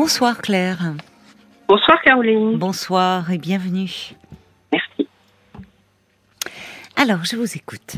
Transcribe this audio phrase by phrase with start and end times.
[0.00, 0.92] Bonsoir Claire.
[1.66, 2.56] Bonsoir Caroline.
[2.56, 3.90] Bonsoir et bienvenue.
[4.70, 5.08] Merci.
[6.94, 7.96] Alors, je vous écoute.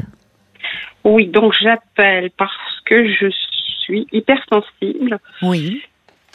[1.04, 3.26] Oui, donc j'appelle parce que je
[3.80, 5.18] suis hypersensible.
[5.42, 5.82] Oui.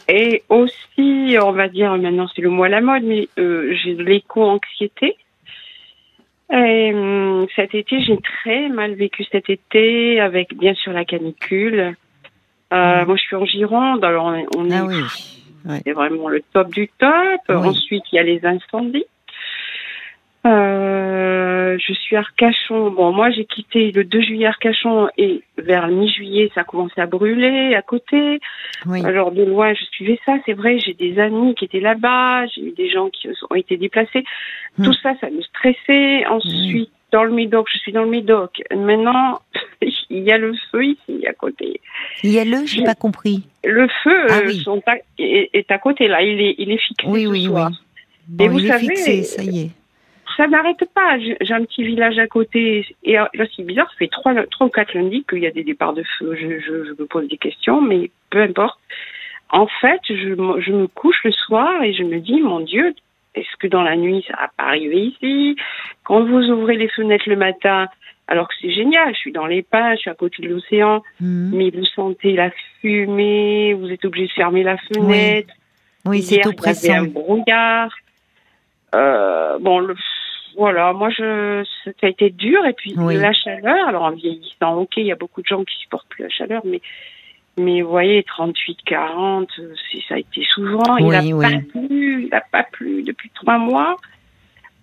[0.08, 3.96] Et aussi, on va dire, maintenant c'est le mot à la mode, mais euh, j'ai
[3.96, 5.18] de l'éco-anxiété.
[6.54, 11.96] Et, hum, cet été, j'ai très mal vécu cet été avec bien sûr la canicule.
[12.72, 15.42] Euh, Moi, je suis en Gironde, alors on est, on est- Ah oui.
[15.66, 15.82] Ouais.
[15.84, 17.42] c'est vraiment le top du top.
[17.50, 17.56] Oui.
[17.56, 19.06] Ensuite, il y a les incendies.
[20.46, 22.92] Euh, je suis à Arcachon.
[22.92, 27.08] Bon, moi, j'ai quitté le 2 juillet Arcachon et vers mi-juillet, ça a commencé à
[27.08, 28.40] brûler à côté.
[28.86, 29.04] Oui.
[29.04, 30.34] Alors de loin, je suivais ça.
[30.46, 33.78] C'est vrai, j'ai des amis qui étaient là-bas, j'ai eu des gens qui ont été
[33.78, 34.24] déplacés.
[34.78, 34.86] Hmm.
[34.86, 36.26] Tout ça, ça me stressait.
[36.28, 38.62] Ensuite, dans le Médoc, je suis dans le Médoc.
[38.76, 39.40] Maintenant,
[39.82, 41.80] il y a le feu ici à côté.
[42.24, 43.44] Il y a le, j'ai pas compris.
[43.64, 44.60] Le feu Ah euh, oui.
[44.60, 46.22] sont à- est, est à côté là.
[46.22, 47.70] Il est, il est fixé Oui, ce oui, soir.
[47.72, 47.78] oui.
[48.28, 49.70] Bon, vous il est savez, fixé, ça y est.
[50.36, 51.18] Ça n'arrête pas.
[51.20, 52.86] J'ai un petit village à côté.
[53.04, 53.90] Et euh, là, c'est bizarre.
[53.92, 56.36] Ça fait trois, trois ou quatre lundis qu'il y a des départs de feu.
[56.36, 58.78] Je, je, je me pose des questions, mais peu importe.
[59.52, 60.16] En fait, je,
[60.66, 62.94] je me couche le soir et je me dis, mon Dieu,
[63.36, 65.56] est-ce que dans la nuit, ça va pas arriver ici?
[66.04, 67.88] Quand vous ouvrez les fenêtres le matin,
[68.28, 71.04] alors que c'est génial, je suis dans les pins, je suis à côté de l'océan,
[71.20, 71.52] Hmm.
[71.56, 72.50] mais vous sentez la
[72.82, 75.54] fumée, vous êtes obligé de fermer la fenêtre.
[76.06, 76.94] Oui, c'est Hier, il y avait oppressant.
[76.94, 77.92] un brouillard.
[78.96, 79.96] Euh, bon, le,
[80.58, 82.66] voilà, moi, je, ça a été dur.
[82.66, 83.18] Et puis, Oui.
[83.18, 86.24] la chaleur, alors en vieillissant, ok, il y a beaucoup de gens qui supportent plus
[86.24, 86.82] la chaleur, mais,
[87.58, 89.74] mais vous voyez, 38, 40, euh,
[90.08, 90.98] ça a été souvent.
[90.98, 91.42] il n'a oui.
[91.42, 93.96] pas plu, il n'a pas plu depuis trois mois.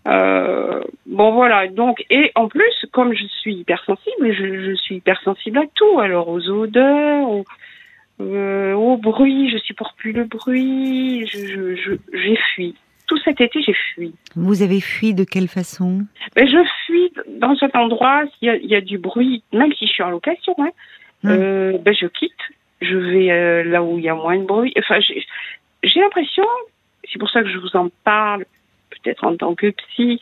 [0.08, 1.68] Euh, bon, voilà.
[1.68, 6.00] Donc, et en plus, comme je suis hypersensible, je, je suis hypersensible à tout.
[6.00, 7.44] Alors, aux odeurs, aux,
[8.20, 12.74] euh, au bruit, je supporte plus le bruit, je, je, je, j'ai fui.
[13.06, 14.14] Tout cet été, j'ai fui.
[14.36, 16.02] Vous avez fui de quelle façon?
[16.36, 19.72] Mais je fuis dans cet endroit, s'il y a, il y a du bruit, même
[19.74, 20.70] si je suis en location, hein,
[21.24, 22.32] euh, ben je quitte,
[22.82, 24.72] je vais euh, là où il y a moins de bruit.
[24.78, 26.44] Enfin, j'ai, l'impression,
[27.10, 28.44] c'est pour ça que je vous en parle,
[28.90, 30.20] peut-être en tant que psy,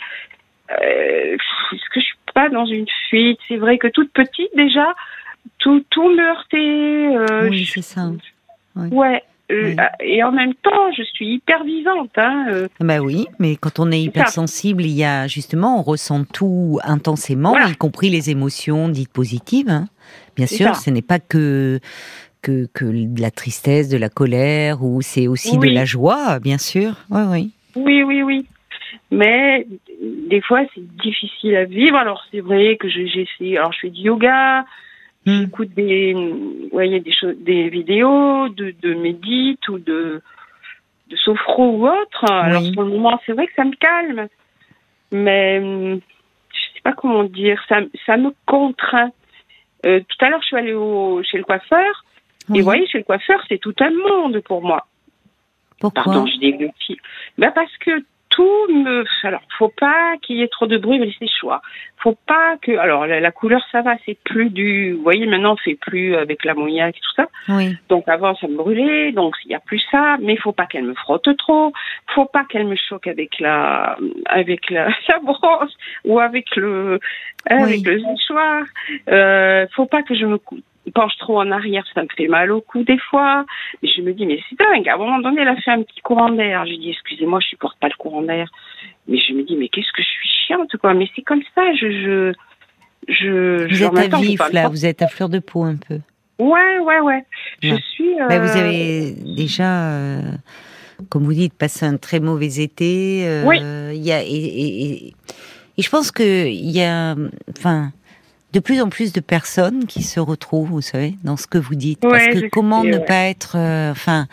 [0.70, 1.36] euh,
[1.72, 4.94] est-ce que je suis pas dans une fuite C'est vrai que toute petite déjà,
[5.58, 7.32] tout, tout me heurtait.
[7.32, 8.08] euh, Oui, c'est ça.
[8.76, 9.22] Ouais.
[9.50, 9.76] euh, Oui.
[10.00, 12.10] Et en même temps, je suis hyper vivante.
[12.16, 12.46] Hein.
[12.50, 16.78] euh, Bah oui, mais quand on est hypersensible, il y a justement, on ressent tout
[16.84, 17.68] intensément, Voilà.
[17.70, 19.68] y compris les émotions dites positives.
[19.68, 19.86] hein.
[20.36, 20.74] Bien sûr, ça.
[20.74, 21.80] ce n'est pas que,
[22.42, 25.68] que que de la tristesse, de la colère, ou c'est aussi Oui.
[25.70, 26.92] de la joie, bien sûr.
[27.10, 27.50] Oui, oui.
[27.76, 28.46] Oui, oui, oui.
[29.10, 29.66] Mais
[30.28, 31.96] des fois, c'est difficile à vivre.
[31.96, 33.56] Alors, c'est vrai que je- j'essaie.
[33.56, 34.64] Alors, je fais du yoga,
[35.26, 35.42] Hmm.
[35.42, 36.14] j'écoute des,
[36.72, 40.22] voyez, des, des vidéos de, de médite ou de,
[41.08, 42.24] de sophro ou autre.
[42.30, 44.28] Alors, pour le moment, c'est vrai que ça me calme.
[45.12, 47.62] Mais je sais pas comment dire.
[47.68, 49.10] Ça, ça me contraint.
[49.86, 52.04] Euh, tout à l'heure, je suis allée au, chez le coiffeur.
[52.50, 52.58] Oui.
[52.58, 54.86] Et vous voyez, chez le coiffeur, c'est tout un monde pour moi.
[55.80, 56.98] Pourquoi Pardon, je déglutis.
[57.38, 59.04] Ben parce que tout me.
[59.24, 61.60] Alors, faut pas qu'il y ait trop de bruit, mais c'est choix.
[61.98, 62.72] Faut pas que.
[62.78, 64.92] Alors, la, la couleur, ça va, c'est plus du.
[64.92, 67.28] Vous voyez, maintenant, on fait plus avec l'ammoniaque et tout ça.
[67.48, 67.76] Oui.
[67.88, 70.16] Donc, avant, ça me brûlait, donc il y a plus ça.
[70.22, 71.72] Mais faut pas qu'elle me frotte trop.
[72.14, 77.00] Faut pas qu'elle me choque avec la, avec la, la brosse ou avec le,
[77.46, 78.62] avec le séchoir.
[79.08, 80.38] Euh, faut pas que je me
[80.90, 83.44] penche trop en arrière, ça me fait mal au cou des fois.
[83.82, 84.88] Et je me dis, mais c'est dingue.
[84.88, 86.64] À un moment donné, elle a fait un petit courant d'air.
[86.66, 88.48] Je dis, excusez-moi, je supporte pas le courant d'air.
[89.08, 90.94] Mais je me dis, mais qu'est-ce que je suis chiante, quoi.
[90.94, 92.32] Mais c'est comme ça, je, je,
[93.08, 95.98] je, Vous je- êtes à vif là, vous êtes à fleur de peau un peu.
[96.38, 97.24] Ouais, ouais, ouais.
[97.62, 97.80] Je Ouais.
[97.92, 98.14] suis.
[98.28, 100.22] Bah, vous euh, avez déjà, euh,
[101.10, 103.22] comme vous dites, passé un très mauvais été.
[103.26, 103.58] euh, Oui.
[103.58, 105.14] Y a, et, et- et-
[105.76, 107.14] et je pense que il y a,
[107.58, 107.90] enfin,
[108.52, 111.74] de plus en plus de personnes qui se retrouvent, vous savez, dans ce que vous
[111.74, 112.00] dites.
[112.00, 113.04] Parce que comment sais, ne ouais.
[113.04, 114.26] pas être, euh, enfin,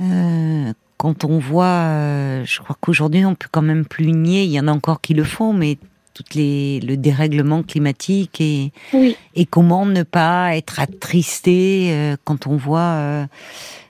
[0.00, 4.44] euh, quand on voit, euh, je crois qu'aujourd'hui on peut quand même plus nier.
[4.44, 5.78] Il y en a encore qui le font, mais
[6.14, 9.16] toutes les le dérèglement climatique et Oui.
[9.34, 13.24] et comment ne pas être attristé quand on voit euh,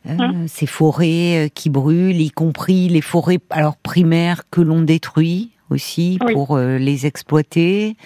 [0.09, 0.47] Hein?
[0.49, 6.19] ces forêts euh, qui brûlent, y compris les forêts alors primaires que l'on détruit aussi
[6.25, 6.33] Oui.
[6.33, 7.97] pour euh, les exploiter.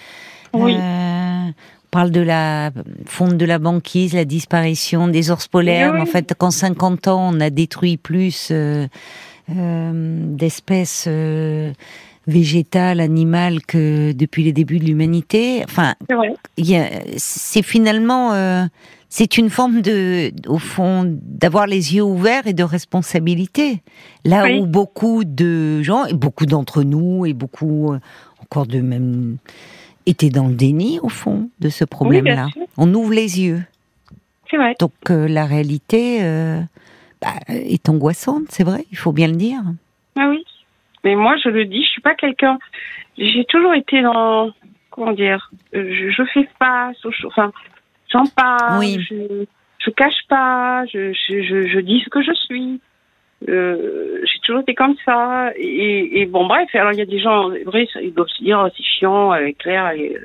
[0.53, 0.75] Oui.
[1.95, 2.73] On parle de la
[3.07, 5.93] fonte de la banquise, la disparition des ours polaires.
[5.93, 6.03] Oui, oui.
[6.03, 8.89] En fait, qu'en 50 ans, on a détruit plus euh,
[9.57, 9.93] euh,
[10.27, 11.73] d'espèces euh,
[12.27, 15.63] végétales, animales que depuis les débuts de l'humanité.
[15.63, 15.95] Enfin,
[17.17, 18.33] C'est finalement,
[19.09, 23.85] c'est une forme de, au fond, d'avoir les yeux ouverts et de responsabilité.
[24.25, 27.95] Là où beaucoup de gens, et beaucoup d'entre nous, et beaucoup
[28.41, 29.37] encore de même,
[30.07, 32.49] étaient dans le déni, au fond, de ce problème-là.
[32.77, 33.63] On ouvre les yeux.
[34.51, 34.75] C'est vrai.
[34.79, 36.61] Donc euh, la réalité euh,
[37.21, 39.61] bah, est angoissante, c'est vrai, il faut bien le dire.
[40.17, 40.45] Ah oui.
[41.03, 42.59] Mais moi, je le dis, je suis pas quelqu'un.
[43.19, 44.51] J'ai toujours été dans,
[44.91, 46.97] comment dire, je, je fais face,
[47.27, 47.53] enfin,
[48.15, 49.05] J'en parle, oui.
[49.11, 49.45] je,
[49.79, 52.81] je cache pas, je, je, je, dis ce que je suis.
[53.49, 55.51] Euh, j'ai toujours été comme ça.
[55.57, 58.63] Et, et, bon, bref, alors il y a des gens, vrai, ils doivent se dire,
[58.65, 59.91] oh, c'est chiant, euh, Claire.
[59.91, 60.17] Et,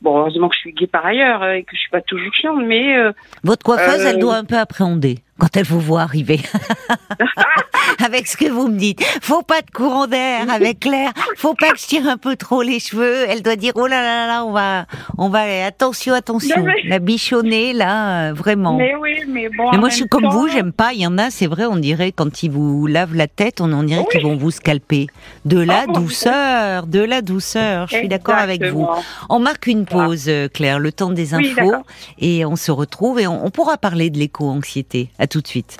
[0.00, 2.62] bon, heureusement que je suis gay par ailleurs et que je suis pas toujours chiante,
[2.64, 2.96] mais.
[2.96, 3.12] Euh,
[3.42, 6.40] Votre coiffeuse, elle doit un peu appréhender quand elle vous voit arriver.
[8.04, 9.02] avec ce que vous me dites.
[9.20, 11.12] Faut pas de courant d'air avec Claire.
[11.36, 13.26] Faut pas que je tire un peu trop les cheveux.
[13.28, 14.86] Elle doit dire oh là là là, on va,
[15.18, 16.64] on va attention attention.
[16.84, 18.76] La bichonnée là, euh, vraiment.
[18.76, 19.70] Mais oui, mais bon.
[19.72, 20.92] Mais moi je suis comme vous, j'aime pas.
[20.92, 23.72] Il y en a, c'est vrai, on dirait quand ils vous lavent la tête, on
[23.72, 25.06] en dirait qu'ils vont vous scalper.
[25.44, 27.88] De la oh, douceur, de la douceur.
[27.88, 28.88] Je suis d'accord avec vous.
[29.28, 31.74] On marque une pause, euh, Claire, le temps des infos,
[32.18, 35.10] et on se retrouve et on, on pourra parler de l'éco-anxiété.
[35.18, 35.78] À tout de suite.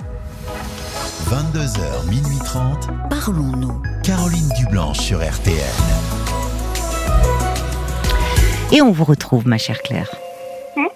[1.26, 2.88] 22h, minuit 30.
[3.10, 3.82] Parlons-nous.
[4.02, 5.58] Caroline Dublanche sur RTN.
[8.72, 10.10] Et on vous retrouve, ma chère Claire.
[10.74, 10.86] Hmm?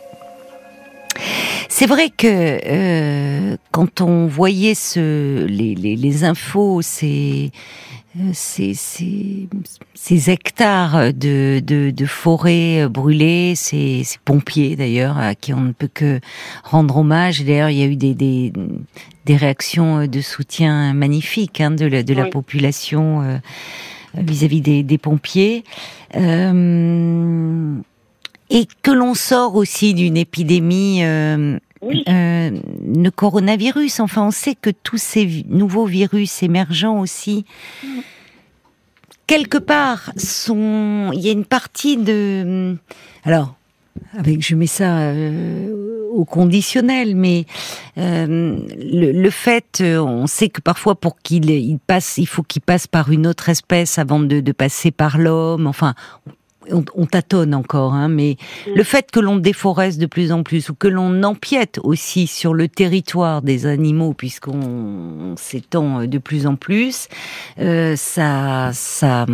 [1.68, 7.50] C'est vrai que euh, quand on voyait ce, les, les, infos, c'est
[8.32, 9.48] ces, ces,
[9.94, 15.72] ces, hectares de, de, de forêt brûlées, ces, ces pompiers d'ailleurs, à qui on ne
[15.72, 16.20] peut que
[16.64, 17.44] rendre hommage.
[17.44, 18.52] D'ailleurs, il y a eu des, des,
[19.24, 23.38] des réactions de soutien magnifiques hein, de, la, de la population euh,
[24.14, 25.64] vis-à-vis des, des, pompiers.
[26.14, 27.76] Euh,
[28.48, 32.50] et que l'on sort aussi d'une épidémie euh, euh,
[32.84, 34.00] le coronavirus.
[34.00, 37.44] Enfin, on sait que tous ces nouveaux virus émergents aussi,
[39.26, 41.10] quelque part, sont.
[41.12, 42.76] Il y a une partie de.
[43.24, 43.56] Alors,
[44.16, 47.44] avec, je mets ça euh, au conditionnel, mais
[47.98, 52.86] euh, le, fait, on sait que parfois pour qu'il il passe, il faut qu'il passe
[52.86, 55.66] par une autre espèce avant de passer par l'homme.
[55.66, 55.94] Enfin,
[56.70, 58.36] on, tâtonne encore, hein, mais
[58.66, 58.70] mm.
[58.74, 62.54] le fait que l'on déforeste de plus en plus ou que l'on empiète aussi sur
[62.54, 67.08] le territoire des animaux, puisqu'on s'étend de plus en plus,
[67.58, 69.26] euh, ça, ça,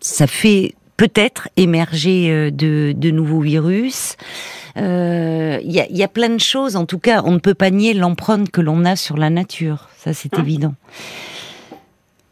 [0.00, 4.16] ça fait peut-être émerger euh, de, nouveaux virus.
[4.76, 6.76] Il euh, y, a, plein de choses.
[6.76, 9.88] En tout cas, on ne peut pas nier l'empreinte que l'on a sur la nature.
[9.98, 10.40] Ça, c'est ah.
[10.40, 10.74] évident.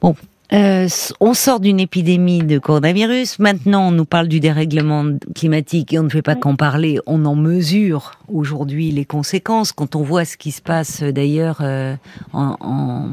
[0.00, 0.16] Bon,
[0.52, 0.88] euh,
[1.20, 3.38] on sort d'une épidémie de coronavirus.
[3.38, 5.04] Maintenant, on nous parle du dérèglement
[5.34, 6.98] climatique et on ne fait pas qu'en parler.
[7.06, 9.72] On en mesure aujourd'hui les conséquences.
[9.72, 11.94] Quand on voit ce qui se passe d'ailleurs euh,
[12.32, 13.08] en, en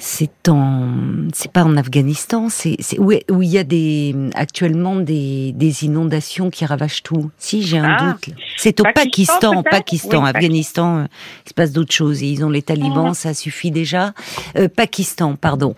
[0.00, 0.88] c'est en,
[1.34, 6.48] c'est pas en Afghanistan, c'est, où, où, il y a des, actuellement des, des inondations
[6.48, 7.30] qui ravagent tout.
[7.36, 8.12] Si j'ai un ah.
[8.12, 11.04] doute, c'est au Pakistan, Pakistan, Afghanistan, euh,
[11.44, 12.22] il se passe d'autres choses.
[12.22, 13.14] Ils ont les talibans, ah.
[13.14, 14.14] ça suffit déjà.
[14.56, 15.74] Euh, Pakistan, pardon.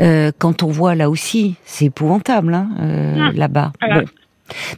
[0.00, 3.32] Euh, quand on voit là aussi, c'est épouvantable hein, euh, ah.
[3.34, 3.72] là-bas.
[3.82, 4.04] Bon.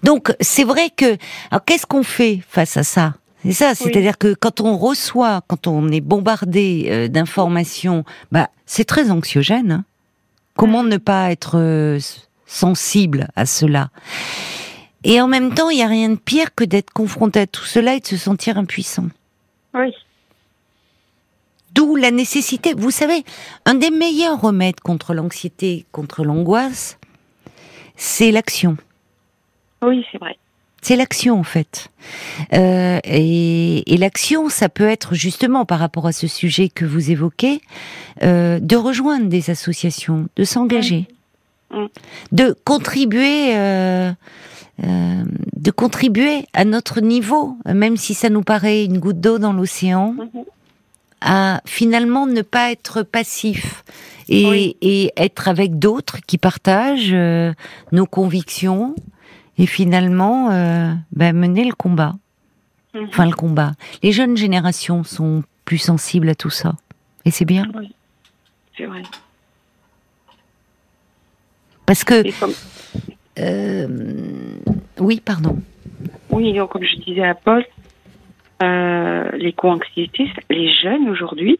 [0.03, 1.17] Donc c'est vrai que,
[1.51, 3.15] alors qu'est-ce qu'on fait face à ça?
[3.45, 8.85] C'est ça, c'est-à-dire que quand on reçoit, quand on est bombardé euh, d'informations, bah c'est
[8.85, 9.73] très anxiogène.
[9.73, 9.85] Hein.
[10.57, 12.01] Comment ne pas être euh,
[12.47, 13.91] sensible à cela?
[15.05, 17.65] Et en même temps, il n'y a rien de pire que d'être confronté à tout
[17.65, 19.07] cela et de se sentir impuissant.
[19.75, 19.95] Oui.
[21.75, 22.75] D'où la nécessité.
[22.77, 23.25] Vous savez,
[23.65, 26.99] un des meilleurs remèdes contre l'anxiété, contre l'angoisse,
[27.97, 28.77] c'est l'action.
[29.83, 30.37] Oui, c'est vrai.
[30.83, 31.89] C'est l'action en fait.
[32.55, 37.61] Euh, et, l'action, ça peut être justement par rapport à ce sujet que vous évoquez,
[38.23, 41.07] euh, de rejoindre des associations, de s'engager,
[41.73, 41.81] mmh.
[41.81, 41.87] Mmh.
[42.33, 44.13] de contribuer, euh,
[44.79, 50.13] de contribuer à notre niveau, même si ça nous paraît une goutte d'eau dans l'océan,
[50.13, 50.39] mmh.
[51.21, 53.85] à finalement ne pas être passif.
[54.31, 57.17] Et, et être avec d'autres qui partagent
[57.93, 58.95] nos convictions,
[59.59, 62.15] et finalement euh, ben, mener le combat.
[62.95, 63.07] Mhm.
[63.09, 63.73] Enfin, le combat.
[64.03, 66.75] Les jeunes générations sont plus sensibles à tout ça.
[67.25, 67.65] Et c'est bien.
[67.75, 67.93] Oui,
[68.77, 69.03] c'est vrai.
[71.85, 72.23] Parce que.
[73.39, 73.89] Euh,
[74.99, 75.59] oui, pardon.
[76.31, 77.65] Oui, donc, comme je disais à Paul,
[78.63, 81.59] euh, les co-anxiétés, les jeunes aujourd'hui,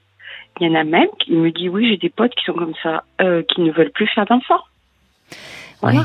[0.61, 2.75] il y en a même qui me disent oui, j'ai des potes qui sont comme
[2.83, 4.63] ça, euh, qui ne veulent plus faire d'enfants.
[5.81, 6.05] Voilà.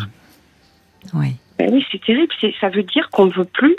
[1.13, 1.19] Oui.
[1.19, 1.35] oui.
[1.57, 2.33] Ben oui, c'est terrible.
[2.59, 3.75] Ça veut dire qu'on ne veut plus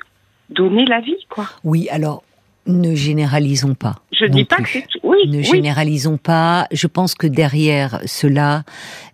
[0.50, 1.46] donner la vie, quoi.
[1.64, 2.22] Oui, alors
[2.66, 3.96] ne généralisons pas.
[4.12, 5.28] Je ne dis pas que c'est oui.
[5.28, 6.66] Ne généralisons pas.
[6.70, 8.62] Je pense que derrière cela,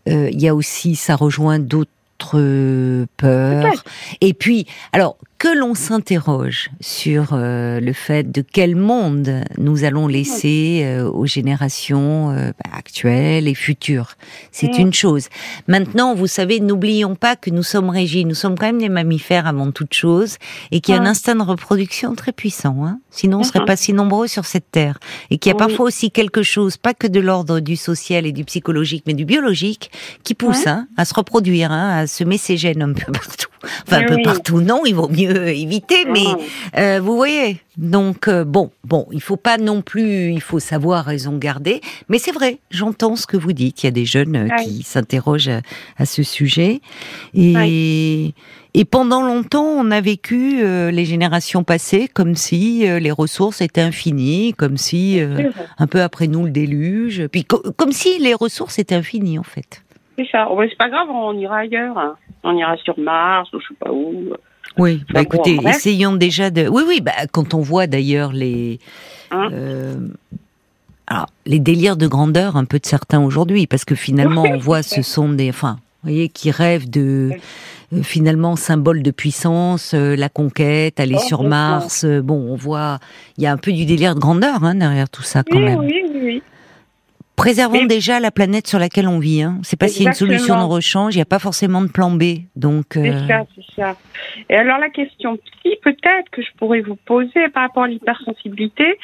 [0.08, 3.84] euh, il y a aussi, ça rejoint d'autres peurs.
[4.20, 10.06] Et puis, alors, que l'on s'interroge sur euh, le fait de quel monde nous allons
[10.06, 14.16] laisser euh, aux générations euh, bah, actuelles et futures.
[14.52, 15.28] C'est une chose.
[15.66, 19.46] Maintenant, vous savez, n'oublions pas que nous sommes régis, nous sommes quand même des mammifères
[19.46, 20.36] avant toute chose,
[20.72, 22.84] et qu'il y a un instinct de reproduction très puissant.
[22.84, 23.64] Hein Sinon, on serait mm-hmm.
[23.64, 24.98] pas si nombreux sur cette terre.
[25.30, 28.32] Et qu'il y a parfois aussi quelque chose, pas que de l'ordre du social et
[28.32, 29.90] du psychologique, mais du biologique,
[30.22, 33.48] qui pousse hein, à se reproduire, hein, à semer ses gènes un peu partout.
[33.86, 36.26] Enfin, un peu partout, non, il vaut mieux éviter, mais
[36.78, 37.58] euh, vous voyez.
[37.76, 41.80] Donc, euh, bon, bon, il faut pas non plus, il faut savoir raison garder.
[42.08, 43.82] Mais c'est vrai, j'entends ce que vous dites.
[43.82, 45.50] Il y a des jeunes euh, qui s'interrogent
[45.96, 46.80] à, ce sujet.
[47.34, 48.34] Et,
[48.74, 54.54] et pendant longtemps, on a vécu les générations passées comme si les ressources étaient infinies,
[54.54, 55.20] comme si,
[55.78, 57.26] un peu après nous, le déluge.
[57.28, 59.82] Puis, comme si les ressources étaient infinies, en fait.
[60.18, 60.48] C'est ça.
[60.68, 61.96] c'est pas grave, on ira ailleurs.
[61.96, 64.32] Hein on ira sur Mars ou je sais pas où.
[64.78, 66.68] Oui, bah écoutez, essayons déjà de.
[66.68, 68.78] Oui, oui, bah, quand on voit d'ailleurs les.
[69.30, 69.96] Hein euh,
[71.06, 74.82] alors, les délires de grandeur un peu de certains aujourd'hui, parce que finalement, on voit,
[74.82, 75.50] ce sont des.
[75.50, 77.30] Enfin, vous voyez, qui rêvent de.
[77.92, 82.04] Euh, finalement, symbole de puissance, euh, la conquête, aller sur Mars.
[82.04, 83.00] bon, on voit.
[83.36, 85.80] Il y a un peu du délire de grandeur hein, derrière tout ça, quand même.
[85.80, 86.42] Oui, oui, oui.
[87.40, 89.42] Préservons déjà la planète sur laquelle on vit.
[89.42, 89.58] Hein.
[89.62, 91.88] C'est pas s'il y a une solution de rechange, il n'y a pas forcément de
[91.88, 92.40] plan B.
[92.54, 92.96] Donc.
[92.96, 93.96] Euh, c'est ça, c'est ça.
[94.50, 98.98] Et alors la question si peut-être que je pourrais vous poser par rapport à l'hypersensibilité.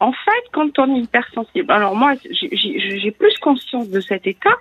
[0.00, 4.56] En fait, quand on est hypersensible, alors moi, j'ai plus conscience de cet état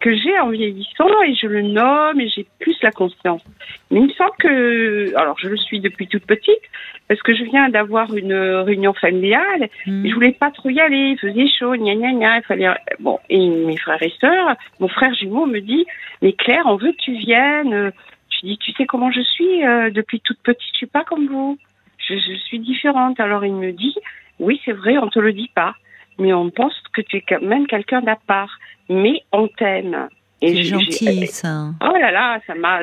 [0.00, 3.42] que j'ai en vieillissant et je le nomme et j'ai plus la conscience.
[3.90, 6.62] Mais il me semble que, alors je le suis depuis toute petite,
[7.06, 10.08] parce que je viens d'avoir une réunion familiale, mmh.
[10.08, 13.18] je voulais pas trop y aller, il faisait chaud, gna gna gna, il fallait, bon,
[13.28, 15.84] et mes frères et sœurs, mon frère jumeau me dit,
[16.22, 17.92] mais Claire, on veut que tu viennes.
[18.30, 21.26] Je dis, tu sais comment je suis, euh, depuis toute petite, je suis pas comme
[21.26, 21.58] vous.
[21.98, 23.20] Je, je suis différente.
[23.20, 23.94] Alors il me dit,
[24.38, 25.74] oui, c'est vrai, on te le dit pas
[26.18, 28.58] mais on pense que tu es quand même quelqu'un d'à part
[28.90, 30.08] mais on t'aime.
[30.42, 31.70] C'est gentil, ça.
[31.80, 32.80] Oh là là, ça m'a.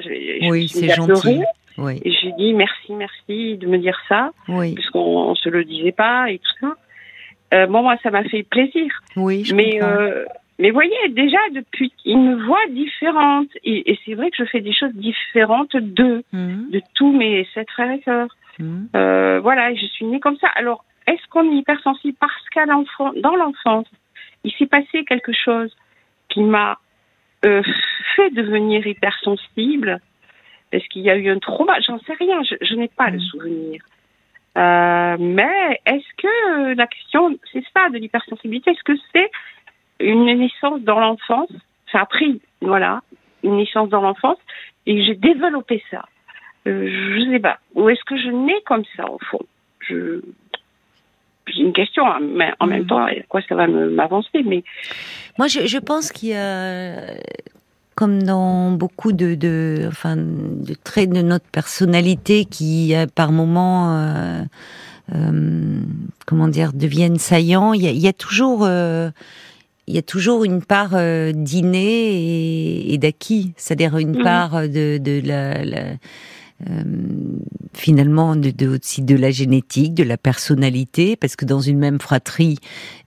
[0.50, 1.42] Oui, c'est gentil.
[1.78, 2.02] Oui.
[2.04, 4.74] Et j'ai dit merci, merci de me dire ça, oui.
[4.74, 6.76] puisqu'on se le disait pas et tout ça.
[7.54, 8.92] Euh, bon, moi, ça m'a fait plaisir.
[9.16, 10.26] Oui, je mais euh,
[10.60, 14.62] mais voyez, déjà depuis, il me voit différente, et, et c'est vrai que je fais
[14.62, 16.72] des choses différentes d'eux, mhm.
[16.72, 18.36] de tous mes sept frères et sœurs.
[18.60, 18.90] Mhm.
[18.96, 20.48] Euh, voilà, je suis née comme ça.
[20.56, 23.88] Alors, est-ce qu'on est hypersensible parce qu'à l'enfant, dans l'enfance,
[24.44, 25.76] il s'est passé quelque chose
[26.30, 26.78] qui m'a
[27.46, 27.64] euh,
[28.16, 30.00] fait devenir hypersensible,
[30.72, 31.80] est-ce qu'il y a eu un trauma?
[31.80, 33.22] J'en sais rien, je, n'ai pas le mm.
[33.22, 33.82] souvenir.
[34.58, 39.30] Euh, mais est-ce que la question, c'est ça de l'hypersensibilité, est-ce que c'est
[40.00, 41.52] une naissance dans l'enfance?
[41.92, 43.02] Ça a pris, voilà,
[43.44, 44.40] une naissance dans l'enfance
[44.86, 46.06] et j'ai développé ça.
[46.68, 47.60] Euh, je ne sais pas.
[47.76, 49.46] Ou est-ce que je nais comme ça au fond?
[49.80, 50.22] Je
[51.68, 52.88] une question, hein, mais en même mm.
[52.88, 54.64] temps, quoi ça va m'avancer, mais
[55.38, 56.96] moi je, pense qu'il y a
[57.98, 63.98] comme dans beaucoup de, de, enfin, de traits de notre personnalité qui, euh, par moments,
[63.98, 64.44] euh,
[65.16, 65.82] euh,
[66.28, 67.74] comment dire, deviennent saillants.
[67.74, 70.92] Il y a, toujours, il y a toujours une part
[71.34, 74.24] d'inné et, d'acquis, c'est-à-dire une mm.
[74.24, 75.84] part de, de la, la
[76.70, 76.84] euh,
[77.74, 82.00] finalement de, de, aussi de la génétique, de la personnalité, parce que dans une même
[82.00, 82.58] fratrie,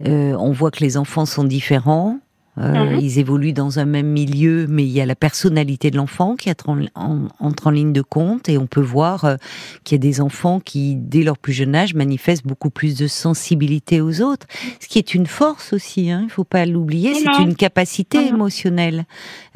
[0.06, 2.20] euh, on voit que les enfants sont différents.
[2.60, 3.00] Euh, mhm.
[3.00, 6.50] Ils évoluent dans un même milieu, mais il y a la personnalité de l'enfant qui
[6.50, 9.36] entre en, ligne de compte et on peut voir euh,
[9.84, 13.06] qu'il y a des enfants qui, dès leur plus jeune âge, manifestent beaucoup plus de
[13.06, 14.46] sensibilité aux autres,
[14.80, 16.10] ce qui est une force aussi.
[16.10, 19.06] Hein, il faut pas l'oublier, c'est une capacité émotionnelle.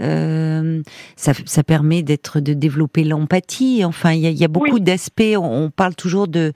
[0.00, 0.82] Euh,
[1.16, 3.84] ça, ça, permet d'être, de développer l'empathie.
[3.84, 5.22] Enfin, il y a, il y a beaucoup d'aspects.
[5.36, 6.52] On, parle toujours de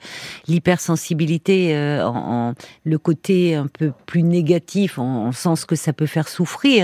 [0.47, 2.53] l'hypersensibilité euh, en,
[2.85, 6.38] le côté un peu plus négatif, en, en sens que ça peut faire souffrir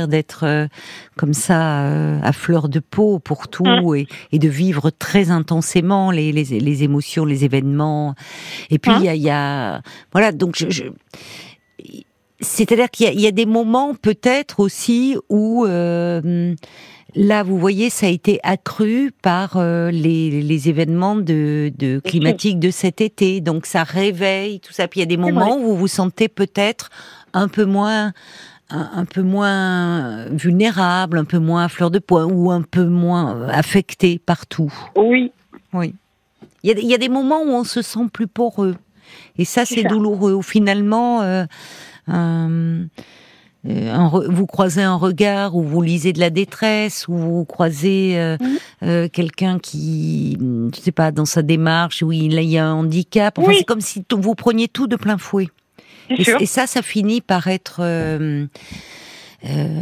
[0.08, 0.68] d'être euh,
[1.16, 4.06] comme ça euh, à fleur de peau pour tout mm.
[4.32, 8.16] et, de vivre très intensément les, les, émotions, les événements.
[8.70, 9.06] Et puis mm.
[9.16, 9.82] il y, a,
[10.12, 10.84] voilà donc je,
[12.40, 16.54] c'est-à-dire qu'il y, a des moments peut-être aussi où euh,
[17.16, 22.72] là, vous voyez, ça a été accru par les, les, événements de, de climatiques de
[22.72, 23.40] cet été.
[23.40, 24.88] Donc ça réveille tout ça.
[24.88, 26.90] Puis il y a des moments où vous vous sentez peut-être
[27.36, 28.14] un peu moins
[28.70, 33.48] un, peu moins vulnérable, un peu moins à fleur de poing ou un peu moins
[33.48, 34.74] affecté partout.
[34.96, 35.32] Oui.
[35.74, 35.94] Oui.
[36.64, 38.76] Il y, a, des moments où on se sent plus poreux.
[39.38, 40.34] Et ça, c'est douloureux.
[40.34, 41.46] Où finalement, euh,
[42.10, 42.86] euh,
[43.64, 48.38] vous croisez un regard, ou vous lisez de la détresse, ou vous croisez euh,
[48.82, 49.10] mhm.
[49.10, 50.40] quelqu'un qui,
[50.74, 53.38] je sais pas, dans sa démarche, où il, y a un handicap.
[53.38, 55.50] Enfin, c'est comme si vous preniez tout de plein fouet.
[56.10, 57.82] Et, ça, ça finit par être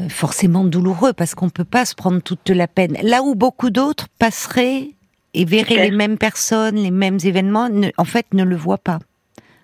[0.09, 2.97] forcément douloureux parce qu'on peut pas se prendre toute la peine.
[3.01, 4.89] Là où beaucoup d'autres passeraient
[5.33, 8.99] et verraient les mêmes personnes, les mêmes événements, en fait, ne le voient pas.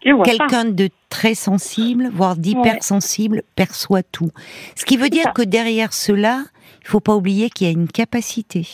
[0.01, 4.31] Quelqu'un de très sensible, voire d'hypersensible, perçoit tout.
[4.75, 6.45] Ce qui veut dire que derrière cela,
[6.81, 8.65] il faut pas oublier qu'il y a une capacité.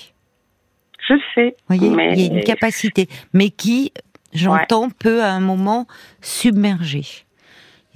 [1.07, 1.55] Je sais.
[1.67, 3.91] Voyez, il y a une capacité, mais qui,
[4.33, 5.87] j'entends, peut à un moment
[6.21, 7.24] submerger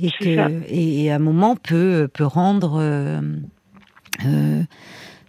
[0.01, 3.19] et que et à un moment peut peut rendre euh,
[4.25, 4.61] euh,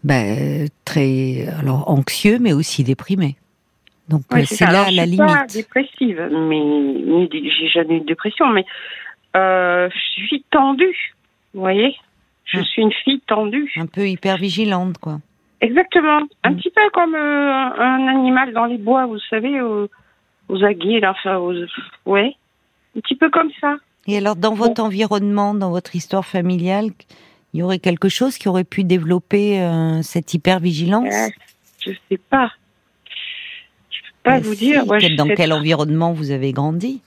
[0.05, 3.37] ben, très alors anxieux, mais aussi déprimé.
[4.09, 5.21] Donc c'est là la limite.
[5.21, 8.65] Je suis pas dépressive, mais j'ai jamais eu de dépression, mais
[9.37, 11.15] euh, je suis tendue.
[11.55, 11.97] Vous voyez,
[12.45, 12.65] je ah.
[12.65, 13.73] suis une fille tendue.
[13.77, 15.19] Un peu hyper vigilante, quoi.
[15.61, 16.21] Exactement.
[16.43, 16.57] Un mm.
[16.57, 19.89] petit peu comme un animal dans les bois, vous savez, aux,
[20.65, 21.55] aguets, là, enfin, aux,
[22.07, 22.35] ouais,
[22.97, 23.77] un petit peu comme ça.
[24.11, 26.87] Et alors, dans votre environnement, dans votre histoire familiale,
[27.55, 29.64] il y aurait quelque chose qui aurait pu développer
[30.02, 31.14] cette hypervigilance?
[31.87, 32.50] Je sais pas.
[34.25, 34.85] Pas vous dire.
[34.85, 37.02] dans quel environnement vous avez grandi?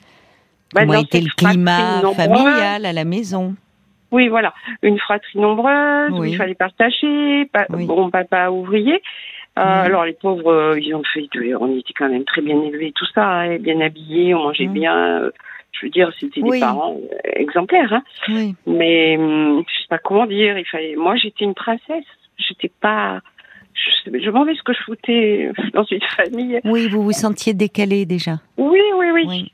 [0.74, 3.56] Bah, Comment était le climat familial à la maison?
[4.12, 7.50] Oui, voilà, une fratrie nombreuse où il fallait partager.
[7.70, 9.02] Bon, papa ouvrier.
[9.60, 11.28] Euh, alors les pauvres, euh, ils ont fait,
[11.60, 15.30] on était quand même très bien élevés, tout ça, hein, bien habillés, on mangeait bien.
[15.74, 17.94] Euh, je veux dire, c'était des parents exemplaires.
[17.94, 18.54] Hein.
[18.66, 20.58] Mais hum, je sais pas comment dire.
[20.58, 20.96] Il fallait.
[20.96, 22.06] Moi, j'étais une princesse.
[22.38, 23.22] J'étais pas
[24.06, 26.60] je, me demandais ce que je foutais dans une famille.
[26.64, 28.40] Oui, vous vous sentiez décalé déjà.
[28.58, 29.52] Oui, oui, oui.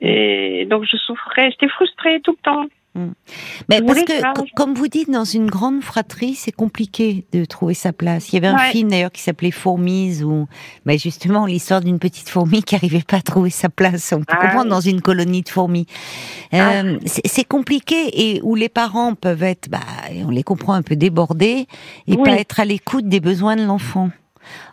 [0.00, 2.66] Et donc je souffrais, j'étais frustrée tout le temps.
[2.96, 3.10] Hmm.
[3.68, 7.92] Mais parce que, comme vous dites, dans une grande fratrie, c'est compliqué de trouver sa
[7.92, 8.32] place.
[8.32, 10.46] Il y avait un film d'ailleurs qui s'appelait Fourmise, où
[10.86, 14.12] bah, justement l'histoire d'une petite fourmi qui n'arrivait pas à trouver sa place.
[14.12, 15.86] On peut ah comprendre dans une colonie de fourmis.
[16.52, 16.74] Ah.
[16.74, 19.80] Euh, c'est compliqué et où les parents peuvent être, bah,
[20.24, 21.66] on les comprend un peu débordés
[22.06, 24.10] et pas être à l'écoute des besoins de l'enfant.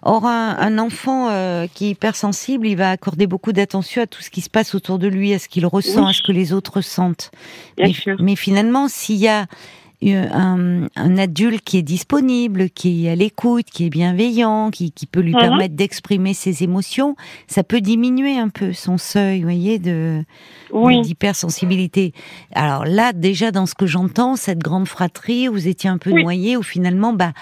[0.03, 4.29] Or, un, enfant euh, qui est hypersensible, il va accorder beaucoup d'attention à tout ce
[4.29, 6.77] qui se passe autour de lui, à ce qu'il ressent, à ce que les autres
[6.77, 7.31] ressentent.
[7.77, 9.45] Mais, finalement, s'il y a
[10.03, 10.87] un,
[11.17, 15.39] adulte qui est disponible, qui est à l'écoute, qui est bienveillant, qui, peut lui mhm.
[15.39, 17.15] permettre d'exprimer ses émotions,
[17.47, 20.23] ça peut diminuer un peu son seuil, vous voyez, de
[21.03, 22.13] d'hypersensibilité.
[22.53, 26.57] Alors là, déjà dans ce que j'entends, cette grande fratrie, vous étiez un peu noyé,
[26.57, 27.33] ou finalement, bah,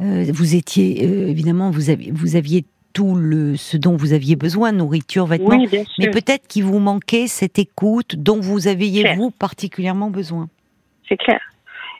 [0.00, 4.36] euh, vous étiez euh, évidemment, vous aviez, vous aviez tout le, ce dont vous aviez
[4.36, 5.62] besoin, nourriture, vêtements,
[5.98, 10.48] mais peut-être qu'il vous manquait cette écoute dont vous aviez vous particulièrement besoin.
[11.06, 11.40] C'est clair.